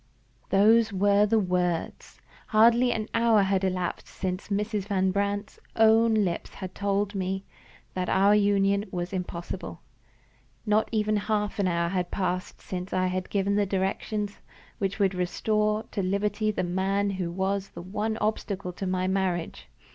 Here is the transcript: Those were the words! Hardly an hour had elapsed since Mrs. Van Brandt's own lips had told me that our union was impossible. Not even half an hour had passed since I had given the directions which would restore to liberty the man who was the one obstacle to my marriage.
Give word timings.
Those 0.49 0.91
were 0.91 1.27
the 1.27 1.37
words! 1.37 2.19
Hardly 2.47 2.91
an 2.91 3.07
hour 3.13 3.43
had 3.43 3.63
elapsed 3.63 4.07
since 4.07 4.47
Mrs. 4.47 4.87
Van 4.87 5.11
Brandt's 5.11 5.59
own 5.75 6.15
lips 6.15 6.55
had 6.55 6.73
told 6.73 7.13
me 7.13 7.45
that 7.93 8.09
our 8.09 8.33
union 8.33 8.85
was 8.89 9.13
impossible. 9.13 9.81
Not 10.65 10.89
even 10.91 11.17
half 11.17 11.59
an 11.59 11.67
hour 11.67 11.89
had 11.89 12.09
passed 12.09 12.61
since 12.61 12.93
I 12.93 13.05
had 13.05 13.29
given 13.29 13.53
the 13.57 13.67
directions 13.67 14.39
which 14.79 14.97
would 14.97 15.13
restore 15.13 15.83
to 15.91 16.01
liberty 16.01 16.49
the 16.49 16.63
man 16.63 17.11
who 17.11 17.29
was 17.31 17.69
the 17.69 17.83
one 17.83 18.17
obstacle 18.17 18.73
to 18.73 18.87
my 18.87 19.05
marriage. 19.05 19.67